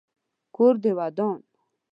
کور 0.55 0.73
دي 0.83 0.91
ودان. 0.97 1.37